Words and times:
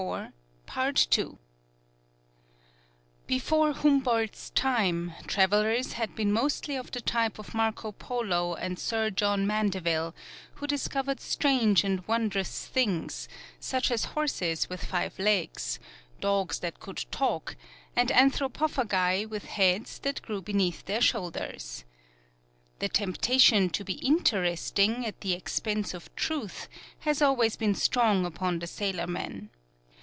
Before 3.27 3.71
Humboldt's 3.73 4.49
time 4.49 5.13
travelers 5.27 5.93
had 5.93 6.15
been 6.15 6.33
mostly 6.33 6.75
of 6.75 6.89
the 6.89 7.01
type 7.01 7.37
of 7.37 7.53
Marco 7.53 7.91
Polo 7.91 8.55
and 8.55 8.79
Sir 8.79 9.11
John 9.11 9.45
Mandeville, 9.45 10.15
who 10.55 10.65
discovered 10.65 11.19
strange 11.21 11.83
and 11.83 12.05
wondrous 12.07 12.65
things, 12.65 13.29
such 13.59 13.91
as 13.91 14.05
horses 14.15 14.67
with 14.69 14.83
five 14.83 15.19
legs, 15.19 15.77
dogs 16.19 16.57
that 16.61 16.79
could 16.79 17.05
talk, 17.11 17.55
and 17.95 18.09
anthropophagi 18.09 19.27
with 19.29 19.45
heads 19.45 19.99
that 19.99 20.23
grew 20.23 20.41
beneath 20.41 20.83
their 20.85 21.01
shoulders. 21.01 21.83
The 22.79 22.89
temptation 22.89 23.69
to 23.69 23.83
be 23.83 23.93
interesting 24.03 25.05
at 25.05 25.21
the 25.21 25.33
expense 25.33 25.93
of 25.93 26.13
truth 26.15 26.67
has 27.01 27.21
always 27.21 27.55
been 27.55 27.75
strong 27.75 28.25
upon 28.25 28.57
the 28.57 28.65
sailorman. 28.67 29.51